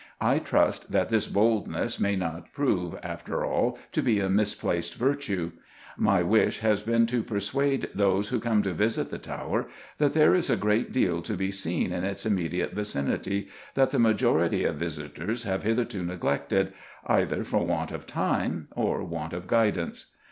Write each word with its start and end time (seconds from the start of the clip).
I 0.19 0.39
trust 0.39 0.91
that 0.93 1.09
this 1.09 1.27
boldness 1.27 1.99
may 1.99 2.15
not 2.15 2.51
prove, 2.53 2.95
after 3.03 3.45
all, 3.45 3.77
to 3.91 4.01
be 4.01 4.19
a 4.19 4.31
misplaced 4.31 4.95
virtue. 4.95 5.51
My 5.95 6.23
wish 6.23 6.57
has 6.61 6.81
been 6.81 7.05
to 7.05 7.21
persuade 7.21 7.87
those 7.93 8.29
who 8.29 8.39
come 8.39 8.63
to 8.63 8.73
visit 8.73 9.11
the 9.11 9.19
Tower 9.19 9.67
that 9.99 10.15
there 10.15 10.33
is 10.33 10.49
a 10.49 10.55
great 10.55 10.91
deal 10.91 11.21
to 11.21 11.33
be 11.35 11.51
seen 11.51 11.93
in 11.93 12.03
its 12.03 12.25
immediate 12.25 12.71
vicinity 12.73 13.49
that 13.75 13.91
the 13.91 13.99
majority 13.99 14.63
of 14.65 14.77
visitors 14.77 15.43
have 15.43 15.61
hitherto 15.61 16.01
neglected, 16.01 16.73
either 17.05 17.43
for 17.43 17.63
want 17.63 17.91
of 17.91 18.07
time 18.07 18.69
or 18.75 19.03
want 19.03 19.33
of 19.33 19.45
guidance. 19.45 20.07